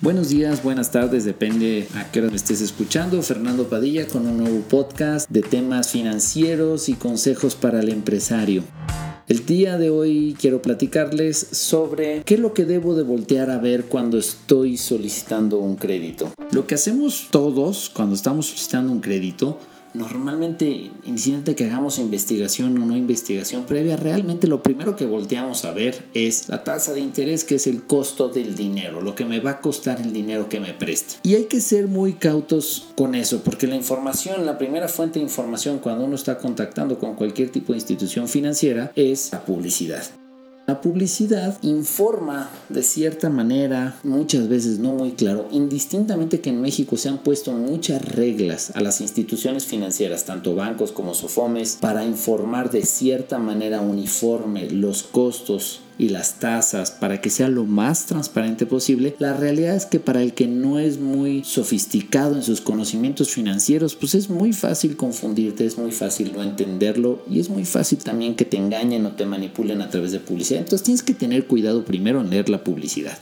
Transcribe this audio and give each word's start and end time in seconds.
Buenos 0.00 0.28
días, 0.28 0.62
buenas 0.62 0.92
tardes, 0.92 1.24
depende 1.24 1.88
a 1.96 2.12
qué 2.12 2.20
hora 2.20 2.30
me 2.30 2.36
estés 2.36 2.60
escuchando. 2.60 3.20
Fernando 3.20 3.68
Padilla 3.68 4.06
con 4.06 4.28
un 4.28 4.38
nuevo 4.38 4.60
podcast 4.60 5.28
de 5.28 5.42
temas 5.42 5.90
financieros 5.90 6.88
y 6.88 6.94
consejos 6.94 7.56
para 7.56 7.80
el 7.80 7.88
empresario. 7.88 8.62
El 9.26 9.44
día 9.44 9.76
de 9.76 9.90
hoy 9.90 10.36
quiero 10.38 10.62
platicarles 10.62 11.48
sobre 11.50 12.22
qué 12.22 12.34
es 12.34 12.40
lo 12.40 12.54
que 12.54 12.64
debo 12.64 12.94
de 12.94 13.02
voltear 13.02 13.50
a 13.50 13.58
ver 13.58 13.86
cuando 13.86 14.18
estoy 14.18 14.76
solicitando 14.76 15.58
un 15.58 15.74
crédito. 15.74 16.32
Lo 16.52 16.68
que 16.68 16.76
hacemos 16.76 17.26
todos 17.32 17.90
cuando 17.92 18.14
estamos 18.14 18.46
solicitando 18.46 18.92
un 18.92 19.00
crédito 19.00 19.58
normalmente, 19.94 20.90
incidente 21.04 21.54
que 21.54 21.64
hagamos 21.64 21.98
investigación 21.98 22.76
o 22.78 22.86
no 22.86 22.96
investigación 22.96 23.64
previa, 23.64 23.96
realmente 23.96 24.46
lo 24.46 24.62
primero 24.62 24.96
que 24.96 25.06
volteamos 25.06 25.64
a 25.64 25.72
ver 25.72 26.04
es 26.14 26.48
la 26.48 26.64
tasa 26.64 26.92
de 26.92 27.00
interés, 27.00 27.44
que 27.44 27.56
es 27.56 27.66
el 27.66 27.82
costo 27.82 28.28
del 28.28 28.54
dinero, 28.54 29.00
lo 29.00 29.14
que 29.14 29.24
me 29.24 29.40
va 29.40 29.52
a 29.52 29.60
costar 29.60 30.00
el 30.00 30.12
dinero 30.12 30.48
que 30.48 30.60
me 30.60 30.74
preste. 30.74 31.16
Y 31.22 31.34
hay 31.34 31.44
que 31.44 31.60
ser 31.60 31.86
muy 31.86 32.14
cautos 32.14 32.88
con 32.96 33.14
eso, 33.14 33.42
porque 33.42 33.66
la 33.66 33.76
información, 33.76 34.46
la 34.46 34.58
primera 34.58 34.88
fuente 34.88 35.18
de 35.18 35.24
información 35.24 35.78
cuando 35.78 36.04
uno 36.04 36.16
está 36.16 36.38
contactando 36.38 36.98
con 36.98 37.14
cualquier 37.14 37.50
tipo 37.50 37.72
de 37.72 37.78
institución 37.78 38.28
financiera 38.28 38.92
es 38.94 39.30
la 39.32 39.44
publicidad. 39.44 40.17
La 40.68 40.82
publicidad 40.82 41.56
informa 41.62 42.50
de 42.68 42.82
cierta 42.82 43.30
manera, 43.30 43.98
muchas 44.04 44.50
veces 44.50 44.78
no 44.78 44.92
muy 44.92 45.12
claro, 45.12 45.48
indistintamente 45.50 46.42
que 46.42 46.50
en 46.50 46.60
México 46.60 46.98
se 46.98 47.08
han 47.08 47.16
puesto 47.16 47.52
muchas 47.52 48.04
reglas 48.04 48.72
a 48.76 48.82
las 48.82 49.00
instituciones 49.00 49.64
financieras, 49.64 50.26
tanto 50.26 50.54
bancos 50.54 50.92
como 50.92 51.14
sofomes, 51.14 51.78
para 51.80 52.04
informar 52.04 52.70
de 52.70 52.82
cierta 52.84 53.38
manera 53.38 53.80
uniforme 53.80 54.68
los 54.68 55.04
costos 55.04 55.80
y 55.98 56.08
las 56.10 56.38
tasas 56.38 56.90
para 56.90 57.20
que 57.20 57.30
sea 57.30 57.48
lo 57.48 57.64
más 57.64 58.06
transparente 58.06 58.66
posible, 58.66 59.16
la 59.18 59.34
realidad 59.34 59.76
es 59.76 59.86
que 59.86 60.00
para 60.00 60.22
el 60.22 60.32
que 60.32 60.46
no 60.46 60.78
es 60.78 60.98
muy 60.98 61.44
sofisticado 61.44 62.36
en 62.36 62.42
sus 62.42 62.60
conocimientos 62.60 63.30
financieros, 63.30 63.96
pues 63.96 64.14
es 64.14 64.30
muy 64.30 64.52
fácil 64.52 64.96
confundirte, 64.96 65.66
es 65.66 65.76
muy 65.76 65.92
fácil 65.92 66.32
no 66.34 66.42
entenderlo 66.42 67.22
y 67.28 67.40
es 67.40 67.50
muy 67.50 67.64
fácil 67.64 67.98
también 67.98 68.36
que 68.36 68.44
te 68.44 68.56
engañen 68.56 69.04
o 69.06 69.12
te 69.12 69.26
manipulen 69.26 69.82
a 69.82 69.90
través 69.90 70.12
de 70.12 70.20
publicidad. 70.20 70.60
Entonces 70.60 70.84
tienes 70.84 71.02
que 71.02 71.14
tener 71.14 71.46
cuidado 71.46 71.84
primero 71.84 72.20
en 72.20 72.30
leer 72.30 72.48
la 72.48 72.62
publicidad. 72.62 73.18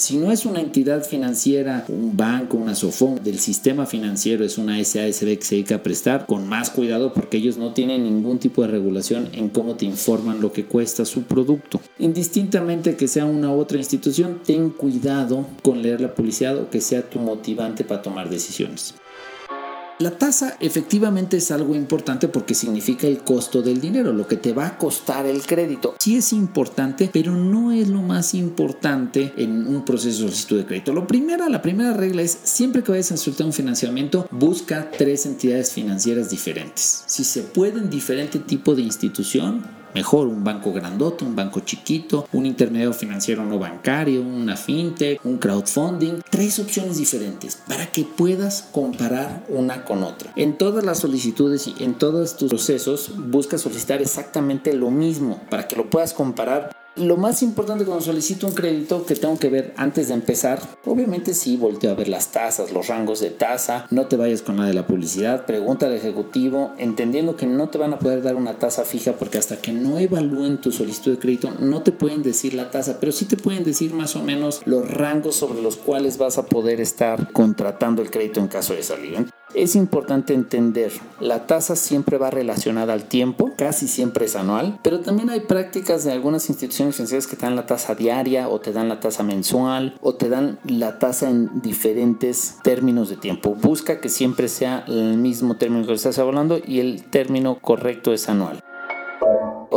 Si 0.00 0.16
no 0.16 0.32
es 0.32 0.46
una 0.46 0.62
entidad 0.62 1.04
financiera, 1.04 1.84
un 1.88 2.16
banco, 2.16 2.56
una 2.56 2.74
SOFON 2.74 3.22
del 3.22 3.38
sistema 3.38 3.84
financiero, 3.84 4.46
es 4.46 4.56
una 4.56 4.82
SASB 4.82 5.36
que 5.36 5.42
se 5.42 5.54
dedica 5.56 5.74
a 5.74 5.82
prestar, 5.82 6.24
con 6.24 6.48
más 6.48 6.70
cuidado 6.70 7.12
porque 7.12 7.36
ellos 7.36 7.58
no 7.58 7.74
tienen 7.74 8.04
ningún 8.04 8.38
tipo 8.38 8.62
de 8.62 8.68
regulación 8.68 9.28
en 9.34 9.50
cómo 9.50 9.74
te 9.74 9.84
informan 9.84 10.40
lo 10.40 10.54
que 10.54 10.64
cuesta 10.64 11.04
su 11.04 11.24
producto. 11.24 11.82
Indistintamente 11.98 12.96
que 12.96 13.08
sea 13.08 13.26
una 13.26 13.52
u 13.52 13.60
otra 13.60 13.76
institución, 13.76 14.40
ten 14.42 14.70
cuidado 14.70 15.46
con 15.62 15.82
leer 15.82 16.00
la 16.00 16.14
publicidad 16.14 16.56
o 16.56 16.70
que 16.70 16.80
sea 16.80 17.02
tu 17.02 17.18
motivante 17.18 17.84
para 17.84 18.00
tomar 18.00 18.30
decisiones. 18.30 18.94
La 20.00 20.12
tasa 20.12 20.56
efectivamente 20.60 21.36
es 21.36 21.50
algo 21.50 21.74
importante 21.74 22.26
porque 22.26 22.54
significa 22.54 23.06
el 23.06 23.18
costo 23.18 23.60
del 23.60 23.82
dinero, 23.82 24.14
lo 24.14 24.26
que 24.26 24.38
te 24.38 24.54
va 24.54 24.66
a 24.66 24.78
costar 24.78 25.26
el 25.26 25.42
crédito. 25.42 25.94
Sí 25.98 26.16
es 26.16 26.32
importante, 26.32 27.10
pero 27.12 27.36
no 27.36 27.70
es 27.70 27.86
lo 27.88 28.00
más 28.00 28.32
importante 28.32 29.34
en 29.36 29.66
un 29.66 29.84
proceso 29.84 30.22
de 30.22 30.28
solicitud 30.28 30.56
de 30.56 30.64
crédito. 30.64 30.94
Lo 30.94 31.06
la 31.50 31.60
primera 31.60 31.92
regla 31.92 32.22
es 32.22 32.38
siempre 32.44 32.82
que 32.82 32.92
vayas 32.92 33.12
a 33.12 33.18
solicitar 33.18 33.46
un 33.46 33.52
financiamiento, 33.52 34.26
busca 34.30 34.90
tres 34.90 35.26
entidades 35.26 35.70
financieras 35.70 36.30
diferentes. 36.30 37.04
Si 37.06 37.22
se 37.22 37.42
puede 37.42 37.78
en 37.78 37.90
diferente 37.90 38.38
tipo 38.38 38.74
de 38.74 38.80
institución, 38.80 39.79
mejor, 39.94 40.26
un 40.26 40.44
banco 40.44 40.72
grandote, 40.72 41.24
un 41.24 41.36
banco 41.36 41.60
chiquito, 41.60 42.26
un 42.32 42.46
intermediario 42.46 42.92
financiero 42.92 43.44
no 43.44 43.58
bancario, 43.58 44.22
una 44.22 44.56
fintech, 44.56 45.24
un 45.24 45.38
crowdfunding, 45.38 46.20
tres 46.30 46.58
opciones 46.58 46.98
diferentes 46.98 47.56
para 47.68 47.86
que 47.86 48.04
puedas 48.04 48.68
comparar 48.72 49.44
una 49.48 49.84
con 49.84 50.02
otra. 50.02 50.32
En 50.36 50.58
todas 50.58 50.84
las 50.84 50.98
solicitudes 50.98 51.66
y 51.66 51.84
en 51.84 51.94
todos 51.94 52.36
tus 52.36 52.50
procesos 52.50 53.12
busca 53.16 53.58
solicitar 53.58 54.00
exactamente 54.00 54.72
lo 54.74 54.90
mismo 54.90 55.40
para 55.50 55.68
que 55.68 55.76
lo 55.76 55.88
puedas 55.90 56.12
comparar 56.12 56.79
lo 56.96 57.16
más 57.16 57.42
importante 57.42 57.84
cuando 57.84 58.04
solicito 58.04 58.46
un 58.46 58.54
crédito 58.54 59.04
que 59.06 59.14
tengo 59.14 59.38
que 59.38 59.48
ver 59.48 59.72
antes 59.76 60.08
de 60.08 60.14
empezar, 60.14 60.60
obviamente 60.84 61.34
sí, 61.34 61.56
volteo 61.56 61.90
a 61.92 61.94
ver 61.94 62.08
las 62.08 62.32
tasas, 62.32 62.72
los 62.72 62.88
rangos 62.88 63.20
de 63.20 63.30
tasa, 63.30 63.86
no 63.90 64.06
te 64.06 64.16
vayas 64.16 64.42
con 64.42 64.56
la 64.56 64.64
de 64.64 64.74
la 64.74 64.86
publicidad, 64.86 65.46
pregunta 65.46 65.86
al 65.86 65.94
ejecutivo, 65.94 66.72
entendiendo 66.78 67.36
que 67.36 67.46
no 67.46 67.68
te 67.68 67.78
van 67.78 67.92
a 67.92 67.98
poder 67.98 68.22
dar 68.22 68.36
una 68.36 68.58
tasa 68.58 68.84
fija 68.84 69.12
porque 69.12 69.38
hasta 69.38 69.60
que 69.60 69.72
no 69.72 69.98
evalúen 69.98 70.60
tu 70.60 70.72
solicitud 70.72 71.12
de 71.12 71.18
crédito 71.18 71.50
no 71.60 71.82
te 71.82 71.92
pueden 71.92 72.22
decir 72.22 72.54
la 72.54 72.70
tasa, 72.70 72.98
pero 73.00 73.12
sí 73.12 73.24
te 73.24 73.36
pueden 73.36 73.64
decir 73.64 73.94
más 73.94 74.16
o 74.16 74.22
menos 74.22 74.62
los 74.64 74.88
rangos 74.90 75.36
sobre 75.36 75.62
los 75.62 75.76
cuales 75.76 76.18
vas 76.18 76.38
a 76.38 76.46
poder 76.46 76.80
estar 76.80 77.32
contratando 77.32 78.02
el 78.02 78.10
crédito 78.10 78.40
en 78.40 78.48
caso 78.48 78.74
de 78.74 78.82
salir. 78.82 79.26
Es 79.54 79.74
importante 79.74 80.32
entender, 80.32 80.92
la 81.18 81.46
tasa 81.46 81.74
siempre 81.74 82.18
va 82.18 82.30
relacionada 82.30 82.92
al 82.92 83.04
tiempo, 83.04 83.50
casi 83.56 83.88
siempre 83.88 84.26
es 84.26 84.36
anual, 84.36 84.78
pero 84.82 85.00
también 85.00 85.28
hay 85.28 85.40
prácticas 85.40 86.04
de 86.04 86.12
algunas 86.12 86.48
instituciones 86.48 86.94
financieras 86.94 87.26
que 87.26 87.34
te 87.34 87.46
dan 87.46 87.56
la 87.56 87.66
tasa 87.66 87.96
diaria 87.96 88.48
o 88.48 88.60
te 88.60 88.72
dan 88.72 88.88
la 88.88 89.00
tasa 89.00 89.24
mensual 89.24 89.96
o 90.00 90.14
te 90.14 90.28
dan 90.28 90.58
la 90.64 91.00
tasa 91.00 91.28
en 91.28 91.62
diferentes 91.62 92.58
términos 92.62 93.08
de 93.08 93.16
tiempo. 93.16 93.56
Busca 93.56 94.00
que 94.00 94.08
siempre 94.08 94.48
sea 94.48 94.84
el 94.86 95.16
mismo 95.18 95.56
término 95.56 95.84
que 95.84 95.94
estás 95.94 96.18
hablando 96.20 96.60
y 96.64 96.78
el 96.78 97.02
término 97.02 97.58
correcto 97.60 98.12
es 98.12 98.28
anual. 98.28 98.62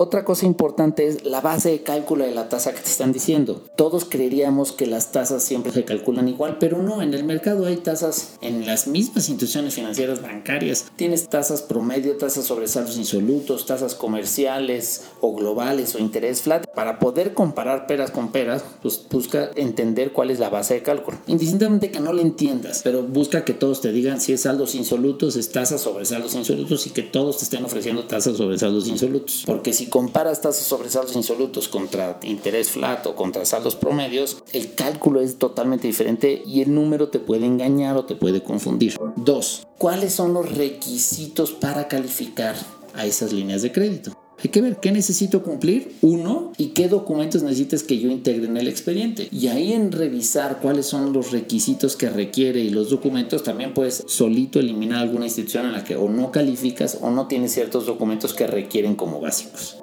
Otra 0.04 0.26
cosa 0.26 0.46
importante 0.46 1.08
es 1.08 1.24
la 1.24 1.40
base 1.40 1.70
de 1.70 1.82
cálculo 1.82 2.26
de 2.26 2.36
la 2.36 2.50
tasa 2.50 2.74
que 2.74 2.82
te 2.82 2.90
están 2.90 3.14
diciendo. 3.14 3.64
Todos 3.78 4.04
creeríamos 4.04 4.74
que 4.74 4.86
las 4.86 5.14
tasas 5.14 5.44
siempre 5.44 5.72
se 5.72 5.86
calculan 5.86 6.28
igual, 6.28 6.58
pero 6.60 6.84
no, 6.84 7.02
en 7.02 7.14
el 7.14 7.24
mercado 7.24 7.66
hay 7.68 7.78
tasas 7.78 8.34
en 8.42 8.66
las 8.66 8.86
mismas 8.86 9.30
instituciones 9.30 9.76
financieras 9.76 10.22
bancarias. 10.22 10.88
Tienes 10.98 11.30
tasas 11.30 11.62
promedio, 11.62 12.18
tasas 12.18 12.44
sobre 12.44 12.68
saldos 12.68 12.98
insolutos, 12.98 13.66
tasas 13.66 13.96
comerciales 13.96 15.06
o 15.22 15.34
globales 15.34 15.96
o 15.96 16.00
interés 16.00 16.42
flat. 16.42 16.68
Para 16.76 17.00
poder 17.00 17.34
comparar 17.34 17.88
peras 17.88 18.12
con 18.12 18.34
peras, 18.34 18.62
pues 18.82 19.06
busca 19.10 19.52
entender 19.56 20.12
cuál 20.12 20.32
es 20.32 20.40
la 20.40 20.50
base 20.50 20.74
de 20.74 20.84
cálculo. 20.84 21.18
Indistintamente 21.28 21.92
que 21.92 22.02
no 22.02 22.12
lo 22.12 22.22
entiendas, 22.22 22.82
pero 22.84 23.04
busca 23.04 23.46
que 23.46 23.54
todos 23.54 23.80
te 23.80 23.94
digan 23.94 24.20
si 24.20 24.34
es 24.34 24.42
saldos 24.42 24.76
insolutos, 24.76 25.38
es 25.38 25.54
tasas 25.54 25.80
sobre 25.80 26.04
saldos 26.04 26.36
insolutos 26.36 26.88
y 26.88 26.90
que 26.90 27.04
todos 27.04 27.38
te 27.38 27.46
estén 27.46 27.64
ofreciendo 27.64 28.04
tasas 28.04 28.36
sobre 28.36 28.58
saldos 28.58 28.90
insolutos. 28.90 29.44
Porque 29.46 29.72
si 29.72 29.93
comparas 29.94 30.42
tasas 30.42 30.66
sobre 30.66 30.90
saldos 30.90 31.16
insolutos 31.16 31.68
contra 31.68 32.18
interés 32.24 32.72
flat 32.72 33.06
o 33.06 33.14
contra 33.14 33.46
saldos 33.46 33.76
promedios, 33.76 34.42
el 34.52 34.74
cálculo 34.74 35.22
es 35.22 35.38
totalmente 35.38 35.86
diferente 35.86 36.42
y 36.48 36.62
el 36.64 36.74
número 36.74 37.10
te 37.10 37.20
puede 37.20 37.46
engañar 37.46 37.96
o 37.96 38.04
te 38.04 38.16
puede 38.16 38.42
confundir. 38.42 38.98
Dos, 39.16 39.68
¿cuáles 39.78 40.12
son 40.12 40.34
los 40.34 40.52
requisitos 40.58 41.52
para 41.52 41.88
calificar 41.88 42.56
a 42.96 43.06
esas 43.06 43.34
líneas 43.34 43.62
de 43.62 43.72
crédito? 43.72 44.18
Hay 44.44 44.50
que 44.50 44.62
ver 44.62 44.78
qué 44.82 44.92
necesito 44.92 45.42
cumplir, 45.42 45.96
uno, 46.02 46.52
y 46.58 46.70
qué 46.70 46.90
documentos 46.90 47.44
necesitas 47.44 47.82
que 47.84 47.98
yo 47.98 48.10
integre 48.10 48.46
en 48.46 48.58
el 48.58 48.68
expediente. 48.68 49.30
Y 49.32 49.48
ahí 49.48 49.72
en 49.72 49.94
revisar 49.94 50.60
cuáles 50.62 50.86
son 50.86 51.14
los 51.14 51.32
requisitos 51.32 51.96
que 51.96 52.10
requiere 52.10 52.60
y 52.60 52.70
los 52.70 52.90
documentos, 52.90 53.44
también 53.44 53.74
puedes 53.74 54.04
solito 54.08 54.60
eliminar 54.60 55.02
alguna 55.02 55.26
institución 55.26 55.68
en 55.68 55.72
la 55.72 55.86
que 55.86 55.96
o 55.96 56.10
no 56.10 56.32
calificas 56.32 56.98
o 57.00 57.10
no 57.10 57.28
tienes 57.28 57.54
ciertos 57.54 57.86
documentos 57.86 58.34
que 58.34 58.48
requieren 58.48 58.96
como 58.96 59.22
básicos. 59.22 59.78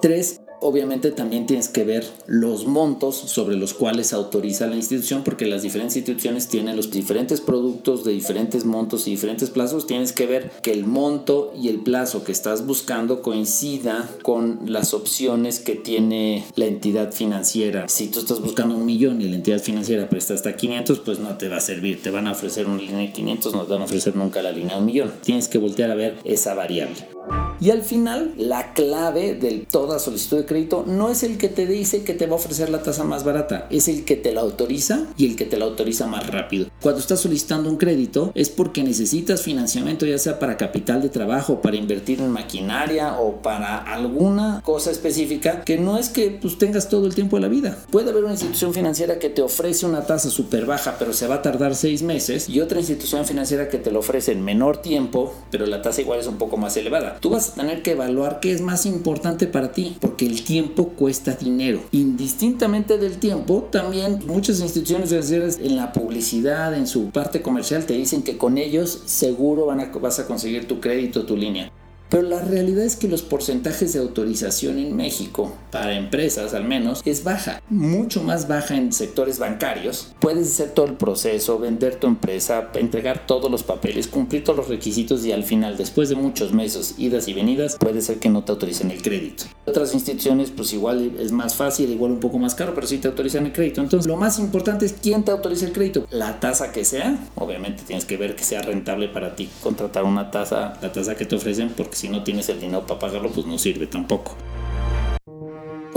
Tres, 0.00 0.40
Obviamente 0.60 1.10
también 1.10 1.46
tienes 1.46 1.68
que 1.68 1.84
ver 1.84 2.06
los 2.26 2.66
montos 2.66 3.16
sobre 3.16 3.56
los 3.56 3.74
cuales 3.74 4.12
autoriza 4.12 4.66
la 4.66 4.76
institución 4.76 5.22
porque 5.22 5.46
las 5.46 5.62
diferentes 5.62 5.96
instituciones 5.96 6.48
tienen 6.48 6.76
los 6.76 6.90
diferentes 6.90 7.40
productos 7.40 8.04
de 8.04 8.12
diferentes 8.12 8.64
montos 8.64 9.06
y 9.06 9.10
diferentes 9.10 9.50
plazos. 9.50 9.86
Tienes 9.86 10.12
que 10.12 10.26
ver 10.26 10.50
que 10.62 10.72
el 10.72 10.84
monto 10.84 11.52
y 11.56 11.68
el 11.68 11.80
plazo 11.80 12.24
que 12.24 12.32
estás 12.32 12.66
buscando 12.66 13.20
coincida 13.20 14.08
con 14.22 14.60
las 14.66 14.94
opciones 14.94 15.60
que 15.60 15.74
tiene 15.74 16.44
la 16.56 16.64
entidad 16.64 17.12
financiera. 17.12 17.88
Si 17.88 18.08
tú 18.08 18.20
estás 18.20 18.40
buscando 18.40 18.76
un 18.76 18.86
millón 18.86 19.20
y 19.20 19.28
la 19.28 19.36
entidad 19.36 19.60
financiera 19.60 20.08
presta 20.08 20.34
hasta 20.34 20.56
500, 20.56 21.00
pues 21.00 21.18
no 21.18 21.36
te 21.36 21.48
va 21.48 21.58
a 21.58 21.60
servir. 21.60 22.02
Te 22.02 22.10
van 22.10 22.26
a 22.26 22.32
ofrecer 22.32 22.66
una 22.66 22.80
línea 22.80 22.98
de 22.98 23.12
500, 23.12 23.54
no 23.54 23.62
te 23.64 23.72
van 23.72 23.82
a 23.82 23.84
ofrecer 23.84 24.16
nunca 24.16 24.40
la 24.42 24.52
línea 24.52 24.74
de 24.74 24.80
un 24.80 24.86
millón. 24.86 25.12
Tienes 25.22 25.48
que 25.48 25.58
voltear 25.58 25.90
a 25.90 25.94
ver 25.94 26.16
esa 26.24 26.54
variable. 26.54 27.15
Y 27.60 27.70
al 27.70 27.82
final, 27.82 28.34
la 28.36 28.72
clave 28.74 29.34
de 29.34 29.66
toda 29.70 29.98
solicitud 29.98 30.38
de 30.38 30.46
crédito 30.46 30.84
no 30.86 31.10
es 31.10 31.22
el 31.22 31.38
que 31.38 31.48
te 31.48 31.66
dice 31.66 32.04
que 32.04 32.14
te 32.14 32.26
va 32.26 32.32
a 32.32 32.36
ofrecer 32.36 32.70
la 32.70 32.82
tasa 32.82 33.04
más 33.04 33.24
barata, 33.24 33.66
es 33.70 33.88
el 33.88 34.04
que 34.04 34.16
te 34.16 34.32
la 34.32 34.42
autoriza 34.42 35.06
y 35.16 35.26
el 35.26 35.36
que 35.36 35.44
te 35.44 35.56
la 35.56 35.64
autoriza 35.64 36.06
más 36.06 36.26
rápido. 36.26 36.68
Cuando 36.80 37.00
estás 37.00 37.20
solicitando 37.20 37.70
un 37.70 37.76
crédito 37.76 38.32
es 38.34 38.50
porque 38.50 38.82
necesitas 38.82 39.42
financiamiento 39.42 40.06
ya 40.06 40.18
sea 40.18 40.38
para 40.38 40.56
capital 40.56 41.02
de 41.02 41.08
trabajo, 41.08 41.60
para 41.60 41.76
invertir 41.76 42.20
en 42.20 42.30
maquinaria 42.30 43.18
o 43.18 43.42
para 43.42 43.78
alguna 43.78 44.60
cosa 44.64 44.90
específica 44.90 45.62
que 45.62 45.78
no 45.78 45.98
es 45.98 46.08
que 46.08 46.30
pues, 46.30 46.58
tengas 46.58 46.88
todo 46.88 47.06
el 47.06 47.14
tiempo 47.14 47.36
de 47.36 47.42
la 47.42 47.48
vida. 47.48 47.78
Puede 47.90 48.10
haber 48.10 48.24
una 48.24 48.32
institución 48.32 48.74
financiera 48.74 49.18
que 49.18 49.30
te 49.30 49.42
ofrece 49.42 49.86
una 49.86 50.06
tasa 50.06 50.30
súper 50.30 50.66
baja 50.66 50.96
pero 50.98 51.12
se 51.12 51.26
va 51.26 51.36
a 51.36 51.42
tardar 51.42 51.74
seis 51.74 52.02
meses 52.02 52.48
y 52.48 52.60
otra 52.60 52.78
institución 52.78 53.24
financiera 53.24 53.68
que 53.68 53.78
te 53.78 53.90
lo 53.90 54.00
ofrece 54.00 54.32
en 54.32 54.42
menor 54.42 54.78
tiempo 54.78 55.34
pero 55.50 55.66
la 55.66 55.82
tasa 55.82 56.00
igual 56.00 56.20
es 56.20 56.26
un 56.26 56.36
poco 56.36 56.56
más 56.56 56.76
elevada. 56.76 57.18
Tú 57.20 57.30
vas 57.30 57.45
tener 57.54 57.82
que 57.82 57.92
evaluar 57.92 58.40
qué 58.40 58.52
es 58.52 58.60
más 58.60 58.86
importante 58.86 59.46
para 59.46 59.72
ti, 59.72 59.96
porque 60.00 60.26
el 60.26 60.44
tiempo 60.44 60.90
cuesta 60.90 61.32
dinero. 61.32 61.80
Indistintamente 61.92 62.98
del 62.98 63.18
tiempo, 63.18 63.68
también 63.70 64.20
muchas 64.26 64.60
instituciones 64.60 65.10
financieras 65.10 65.58
en 65.60 65.76
la 65.76 65.92
publicidad, 65.92 66.74
en 66.74 66.86
su 66.86 67.10
parte 67.10 67.42
comercial, 67.42 67.86
te 67.86 67.94
dicen 67.94 68.22
que 68.22 68.38
con 68.38 68.58
ellos 68.58 69.02
seguro 69.06 69.66
vas 70.00 70.18
a 70.18 70.26
conseguir 70.26 70.66
tu 70.66 70.80
crédito, 70.80 71.24
tu 71.24 71.36
línea. 71.36 71.70
Pero 72.08 72.22
la 72.22 72.40
realidad 72.40 72.84
es 72.84 72.96
que 72.96 73.08
los 73.08 73.22
porcentajes 73.22 73.92
de 73.92 73.98
autorización 73.98 74.78
en 74.78 74.94
México, 74.94 75.52
para 75.70 75.96
empresas 75.96 76.54
al 76.54 76.64
menos, 76.64 77.02
es 77.04 77.24
baja. 77.24 77.60
Mucho 77.68 78.22
más 78.22 78.46
baja 78.48 78.76
en 78.76 78.92
sectores 78.92 79.38
bancarios. 79.38 80.14
Puedes 80.20 80.48
hacer 80.48 80.70
todo 80.70 80.86
el 80.86 80.94
proceso, 80.94 81.58
vender 81.58 81.96
tu 81.96 82.06
empresa, 82.06 82.70
entregar 82.74 83.26
todos 83.26 83.50
los 83.50 83.62
papeles, 83.62 84.06
cumplir 84.06 84.44
todos 84.44 84.58
los 84.58 84.68
requisitos 84.68 85.24
y 85.24 85.32
al 85.32 85.42
final, 85.42 85.76
después 85.76 86.08
de 86.08 86.14
muchos 86.14 86.52
meses, 86.52 86.94
idas 86.98 87.28
y 87.28 87.34
venidas, 87.34 87.76
puede 87.76 88.00
ser 88.00 88.18
que 88.18 88.28
no 88.28 88.44
te 88.44 88.52
autoricen 88.52 88.90
el 88.90 89.02
crédito. 89.02 89.44
Otras 89.64 89.92
instituciones, 89.94 90.50
pues 90.50 90.72
igual 90.72 91.16
es 91.18 91.32
más 91.32 91.56
fácil, 91.56 91.90
igual 91.90 92.12
un 92.12 92.20
poco 92.20 92.38
más 92.38 92.54
caro, 92.54 92.72
pero 92.74 92.86
sí 92.86 92.98
te 92.98 93.08
autorizan 93.08 93.46
el 93.46 93.52
crédito. 93.52 93.80
Entonces, 93.80 94.06
lo 94.06 94.16
más 94.16 94.38
importante 94.38 94.86
es 94.86 94.92
quién 94.92 95.24
te 95.24 95.32
autoriza 95.32 95.66
el 95.66 95.72
crédito. 95.72 96.06
La 96.10 96.38
tasa 96.38 96.70
que 96.70 96.84
sea, 96.84 97.18
obviamente 97.34 97.82
tienes 97.84 98.04
que 98.04 98.16
ver 98.16 98.36
que 98.36 98.44
sea 98.44 98.62
rentable 98.62 99.08
para 99.08 99.34
ti 99.34 99.48
contratar 99.62 100.04
una 100.04 100.30
tasa, 100.30 100.78
la 100.80 100.92
tasa 100.92 101.16
que 101.16 101.26
te 101.26 101.34
ofrecen, 101.34 101.70
porque 101.76 101.95
si 101.96 102.08
no 102.08 102.22
tienes 102.22 102.48
el 102.48 102.60
dinero 102.60 102.86
para 102.86 103.00
pagarlo, 103.00 103.30
pues 103.30 103.46
no 103.46 103.58
sirve 103.58 103.86
tampoco. 103.86 104.36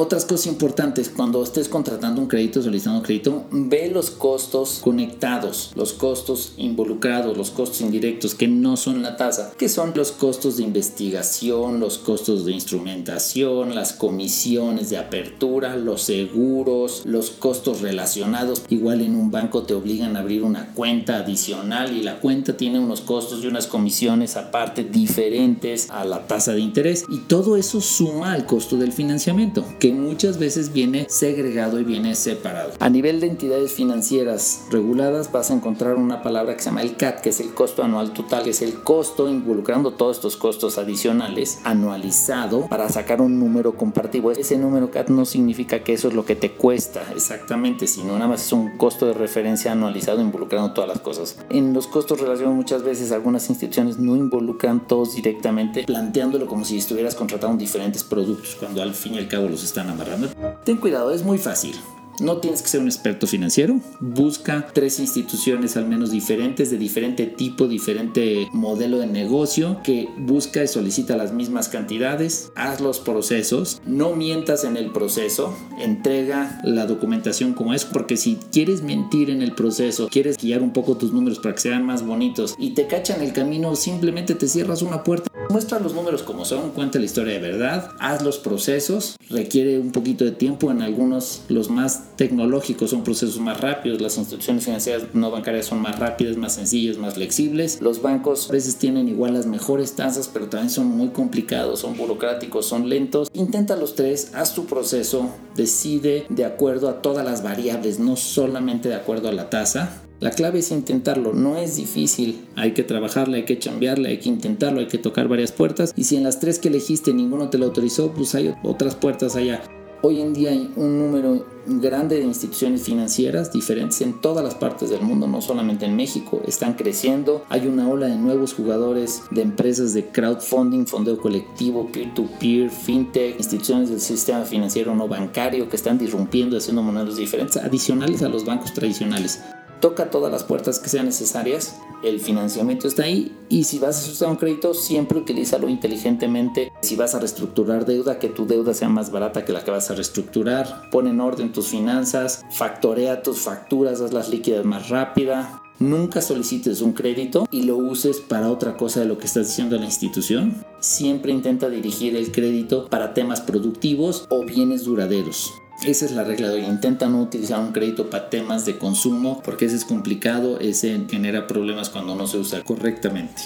Otras 0.01 0.24
cosas 0.24 0.48
importantes, 0.48 1.10
cuando 1.10 1.44
estés 1.44 1.68
contratando 1.68 2.22
un 2.22 2.30
crédito, 2.30 2.62
solicitando 2.62 3.00
un 3.00 3.06
crédito, 3.06 3.44
ve 3.51 3.92
los 3.94 4.12
costos 4.12 4.80
conectados, 4.81 5.74
los 5.75 5.92
costos 5.92 6.54
involucrados, 6.56 7.36
los 7.36 7.51
costos 7.51 7.81
indirectos 7.81 8.34
que 8.34 8.48
no 8.48 8.78
son 8.78 9.01
la 9.01 9.18
tasa, 9.18 9.51
que 9.57 9.68
son 9.68 9.92
los 9.94 10.13
costos 10.13 10.56
de 10.56 10.63
investigación, 10.63 11.81
los 11.81 11.98
costos 11.98 12.46
de 12.46 12.54
instrumentación, 12.54 13.75
las 13.75 13.92
comisiones 13.92 14.90
de 14.90 14.96
apertura, 14.96 15.75
los 15.75 16.04
seguros, 16.04 17.02
los 17.06 17.31
costos 17.31 17.81
relacionados. 17.81 18.63
Igual 18.69 19.02
en 19.02 19.18
un 19.18 19.31
banco 19.31 19.63
te 19.63 19.74
obligan 19.74 20.16
a 20.16 20.22
abrir 20.22 20.44
una 20.44 20.74
cuenta 20.75 21.18
adicional 21.18 21.92
y 21.94 22.04
la 22.04 22.22
cuenta 22.22 22.56
tiene 22.56 22.80
unos 22.80 23.02
costos 23.02 23.44
y 23.44 23.48
unas 23.48 23.68
comisiones 23.68 24.38
aparte 24.38 24.86
diferentes 24.86 25.90
a 25.90 26.06
la 26.06 26.25
tasa 26.25 26.54
de 26.54 26.62
interés 26.62 27.04
y 27.10 27.18
todo 27.28 27.57
eso 27.57 27.81
suma 27.81 28.31
al 28.31 28.45
costo 28.45 28.78
del 28.78 28.94
financiamiento, 28.94 29.66
que 29.78 29.88
muchas 29.91 30.39
veces 30.39 30.74
viene 30.74 31.06
segregado 31.09 31.80
y 31.80 31.83
viene 31.83 32.15
separado. 32.15 32.74
A 32.80 32.89
nivel 32.89 33.19
de 33.19 33.27
entidades 33.27 33.74
financieras 33.74 34.63
reguladas 34.71 35.31
vas 35.31 35.51
a 35.51 35.53
encontrar 35.53 35.95
una 35.95 36.21
palabra 36.21 36.56
que 36.56 36.62
se 36.62 36.69
llama 36.69 36.81
el 36.81 36.95
CAT, 36.95 37.21
que 37.21 37.30
es 37.30 37.39
el 37.39 37.53
costo 37.53 37.83
anual 37.83 38.13
total, 38.13 38.44
que 38.44 38.51
es 38.51 38.62
el 38.62 38.81
costo 38.81 39.30
involucrando 39.30 39.91
todos 39.91 40.18
estos 40.18 40.38
costos 40.38 40.77
adicionales 40.77 41.59
anualizado 41.63 42.68
para 42.68 42.89
sacar 42.89 43.21
un 43.21 43.39
número 43.39 43.74
comparativo. 43.74 44.31
Ese 44.31 44.57
número 44.57 44.91
CAT 44.91 45.09
no 45.09 45.25
significa 45.25 45.83
que 45.83 45.94
eso 45.94 46.07
es 46.07 46.13
lo 46.13 46.25
que 46.25 46.35
te 46.35 46.51
cuesta 46.51 47.03
exactamente, 47.15 47.88
sino 47.88 48.13
nada 48.13 48.27
más 48.27 48.45
es 48.45 48.53
un 48.53 48.77
costo 48.77 49.06
de 49.06 49.13
referencia 49.13 49.71
anualizado 49.71 50.21
involucrando 50.21 50.74
todas 50.74 50.88
las 50.89 51.00
cosas. 51.00 51.38
En 51.50 51.74
los 51.74 51.88
costos 51.88 52.19
relacionados 52.19 52.56
muchas 52.56 52.83
veces 52.83 53.12
algunas 53.12 53.50
instituciones 53.50 54.00
no 54.00 54.15
involucran 54.15 54.88
todos 54.88 55.15
directamente, 55.15 55.83
planteándolo 55.83 56.47
como 56.47 56.65
si 56.65 56.77
estuvieras 56.77 57.15
contratando 57.15 57.57
diferentes 57.57 58.03
productos 58.03 58.56
cuando 58.59 58.81
al 58.81 58.94
fin 58.94 59.15
y 59.15 59.18
al 59.18 59.27
cabo 59.27 59.47
los 59.47 59.63
amarrando. 59.88 60.30
Ten 60.66 60.78
cuidado, 60.78 61.12
es 61.12 61.24
muy 61.24 61.38
fácil. 61.38 61.76
No 62.20 62.38
tienes 62.38 62.62
que 62.62 62.68
ser 62.68 62.81
un 62.81 62.88
experto 62.88 63.28
financiero. 63.28 63.80
Busca 64.02 64.68
tres 64.74 65.00
instituciones 65.00 65.78
al 65.78 65.88
menos 65.88 66.12
diferentes, 66.12 66.70
de 66.70 66.78
diferente 66.78 67.26
tipo, 67.28 67.68
diferente 67.68 68.50
modelo 68.52 68.98
de 68.98 69.08
negocio, 69.08 69.80
que 69.84 70.10
busca 70.18 70.64
y 70.64 70.68
solicita 70.68 71.16
las 71.16 71.34
mismas 71.34 71.70
cantidades. 71.70 72.52
Haz 72.56 72.81
los 72.81 73.00
procesos. 73.00 73.81
No 73.86 74.16
mientas 74.16 74.66
en 74.66 74.76
el 74.76 74.92
proceso. 74.92 75.56
Entrega 75.80 76.60
la 76.64 76.86
documentación 76.86 77.54
como 77.54 77.74
es, 77.74 77.86
porque 77.86 78.18
si 78.18 78.38
quieres 78.52 78.81
mentir 78.81 79.30
en 79.30 79.42
el 79.42 79.54
proceso, 79.54 80.10
quieres 80.10 80.38
guiar 80.38 80.62
un 80.62 80.74
poco 80.74 80.98
tus 80.98 81.14
números 81.14 81.40
para 81.40 81.56
que 81.56 81.62
sean 81.62 81.86
más 81.86 82.06
bonitos 82.06 82.56
y 82.58 82.72
te 82.72 82.88
cachan 82.88 83.22
el 83.22 83.31
camino, 83.31 83.76
simplemente 83.76 84.36
te 84.36 84.48
cierras 84.48 84.81
una 84.81 85.04
puerta. 85.04 85.29
Muestra 85.51 85.80
los 85.80 85.96
números 85.96 86.22
como 86.22 86.46
son, 86.46 86.69
cuenta 86.69 87.00
la 87.00 87.06
historia 87.06 87.34
de 87.34 87.40
verdad, 87.40 87.90
haz 87.98 88.22
los 88.22 88.38
procesos, 88.38 89.16
requiere 89.31 89.80
un 89.80 89.92
poquito 89.92 90.24
de 90.24 90.31
tiempo, 90.31 90.69
en 90.69 90.84
algunos 90.84 91.42
los 91.50 91.72
más 91.72 92.16
tecnológicos 92.18 92.92
son 92.92 93.04
procesos 93.04 93.40
más 93.40 93.60
rápidos, 93.60 94.00
las 94.00 94.19
instituciones 94.19 94.66
financieras 94.66 95.06
no 95.13 95.31
bancarias 95.31 95.66
son 95.66 95.81
más 95.81 95.98
rápidas, 95.98 96.38
más 96.38 96.54
sencillas, 96.54 97.00
más 97.00 97.16
flexibles. 97.16 97.81
Los 97.81 98.04
bancos 98.04 98.48
a 98.51 98.54
veces 98.54 98.75
tienen 98.75 99.07
igual 99.07 99.34
las 99.34 99.48
mejores 99.48 99.96
tasas, 99.96 100.30
pero 100.31 100.50
también 100.50 100.69
son 100.69 100.86
muy 100.86 101.07
complicados, 101.07 101.80
son 101.80 101.98
burocráticos, 101.98 102.68
son 102.68 102.88
lentos. 102.88 103.28
Intenta 103.34 103.75
los 103.75 103.95
tres, 103.95 104.36
haz 104.36 104.54
tu 104.54 104.68
proceso, 104.68 105.31
decide 105.56 106.28
de 106.30 106.45
acuerdo 106.45 106.90
a 106.90 107.02
todas 107.02 107.25
las 107.25 107.42
variables, 107.42 107.98
no 107.98 108.18
solamente 108.18 108.88
de 108.88 108.95
acuerdo 108.95 109.30
a 109.30 109.31
la 109.31 109.50
tasa. 109.50 110.04
La 110.19 110.31
clave 110.31 110.60
es 110.60 110.71
intentarlo, 110.71 111.31
no 111.31 111.56
es 111.56 111.77
difícil, 111.77 112.45
hay 112.57 112.74
que 112.74 112.83
trabajarle, 112.83 113.38
hay 113.38 113.45
que 113.45 113.57
chambearle, 113.57 114.10
hay 114.10 114.19
que 114.19 114.27
intentarlo, 114.27 114.81
hay 114.81 114.88
que 114.88 114.98
tocar 114.98 115.30
varias 115.30 115.54
puertas 115.54 115.94
y 115.95 116.04
si 116.04 116.18
en 116.18 116.24
las 116.24 116.42
tres 116.42 116.60
que 116.60 116.68
elegiste 116.68 117.13
ninguno 117.13 117.50
te 117.50 117.57
lo 117.57 117.68
autorizó, 117.68 118.12
pues 118.12 118.36
hay 118.36 118.54
otras 118.63 118.95
puertas 118.95 119.38
allá. 119.38 119.63
Hoy 120.01 120.19
en 120.19 120.33
día 120.33 120.51
hay 120.51 120.71
un 120.75 121.00
número 121.00 121.45
grande 121.66 122.18
de 122.18 122.24
instituciones 122.24 122.83
financieras 122.83 123.54
diferentes 123.54 124.01
en 124.01 124.19
todas 124.19 124.44
las 124.44 124.56
partes 124.56 124.89
del 124.89 125.01
mundo, 125.01 125.27
no 125.27 125.42
solamente 125.42 125.86
en 125.86 125.98
México. 125.98 126.42
Están 126.48 126.74
creciendo. 126.75 127.44
Hay 127.50 127.68
una 127.68 127.89
ola 127.89 128.07
de 128.07 128.16
nuevos 128.16 128.54
jugadores 128.54 129.24
de 129.31 129.42
empresas 129.42 129.94
de 129.94 130.06
crowdfunding, 130.06 130.86
fondeo 130.86 131.18
colectivo, 131.18 131.89
peer-to-peer, 131.92 132.69
fintech, 132.69 133.38
instituciones 133.38 133.89
del 133.89 134.00
sistema 134.00 134.45
financiero 134.45 134.95
no 134.95 135.10
bancario 135.10 135.68
que 135.68 135.75
están 135.75 135.98
disrumpiendo, 135.98 136.57
haciendo 136.57 136.81
monedas 136.81 137.18
diferentes, 137.18 137.57
adicionales 137.57 138.21
a 138.21 138.30
los 138.30 138.45
bancos 138.45 138.74
tradicionales 138.74 139.42
toca 139.80 140.10
todas 140.10 140.31
las 140.31 140.44
puertas 140.44 140.80
que 140.80 140.90
sean 140.90 141.06
necesarias, 141.06 141.76
el 142.04 142.20
financiamiento 142.20 142.88
está 142.88 143.04
ahí 143.04 143.36
y 143.50 143.66
si 143.66 143.80
vas 143.80 143.98
a 143.98 144.02
solicitar 144.02 144.30
un 144.30 144.38
crédito 144.38 144.74
siempre 144.74 145.20
utilízalo 145.20 145.68
inteligentemente. 145.68 146.72
Si 146.81 146.96
vas 146.96 147.16
a 147.16 147.20
reestructurar 147.20 147.86
deuda, 147.86 148.20
que 148.20 148.30
tu 148.30 148.48
deuda 148.48 148.74
sea 148.74 148.90
más 148.90 149.12
barata 149.12 149.44
que 149.44 149.52
la 149.52 149.64
que 149.64 149.72
vas 149.72 149.92
a 149.92 149.96
reestructurar, 149.96 150.90
pon 150.92 151.08
en 151.08 151.20
orden 151.20 151.52
tus 151.52 151.68
finanzas, 151.68 152.46
factorea 152.52 153.22
tus 153.22 153.40
facturas, 153.40 154.02
hazlas 154.02 154.30
líquidas 154.30 154.66
más 154.66 154.90
rápida. 154.90 155.62
Nunca 155.80 156.22
solicites 156.22 156.81
un 156.81 156.92
crédito 156.92 157.48
y 157.52 157.64
lo 157.64 157.78
uses 157.78 158.20
para 158.20 158.52
otra 158.52 158.76
cosa 158.76 159.00
de 159.00 159.06
lo 159.06 159.18
que 159.18 159.28
estás 159.28 159.48
diciendo 159.48 159.78
a 159.78 159.80
la 159.80 159.86
institución. 159.86 160.66
Siempre 160.80 161.31
intenta 161.31 161.70
dirigir 161.70 162.18
el 162.18 162.31
crédito 162.31 162.90
para 162.90 163.14
temas 163.14 163.40
productivos 163.40 164.26
o 164.30 164.44
bienes 164.44 164.84
duraderos. 164.84 165.54
Esa 165.86 166.06
es 166.06 166.12
la 166.12 166.26
regla 166.26 166.50
de 166.50 166.56
hoy. 166.56 166.66
Intenta 166.66 167.08
no 167.08 167.22
utilizar 167.22 167.60
un 167.60 167.72
crédito 167.72 168.10
para 168.10 168.30
temas 168.30 168.66
de 168.66 168.78
consumo 168.78 169.42
porque 169.44 169.66
ese 169.66 169.78
es 169.78 169.86
complicado, 169.86 170.60
ese 170.60 171.06
genera 171.10 171.48
problemas 171.48 171.90
cuando 171.90 172.16
no 172.16 172.28
se 172.28 172.38
usa 172.38 172.62
correctamente. 172.64 173.44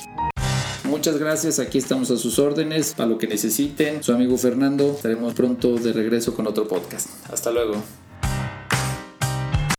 Muchas 0.83 1.17
gracias, 1.17 1.59
aquí 1.59 1.77
estamos 1.77 2.11
a 2.11 2.17
sus 2.17 2.39
órdenes 2.39 2.93
para 2.93 3.09
lo 3.09 3.17
que 3.17 3.27
necesiten. 3.27 4.03
Su 4.03 4.13
amigo 4.13 4.37
Fernando, 4.37 4.91
estaremos 4.91 5.33
pronto 5.33 5.75
de 5.75 5.93
regreso 5.93 6.35
con 6.35 6.47
otro 6.47 6.67
podcast. 6.67 7.09
Hasta 7.31 7.51
luego. 7.51 7.81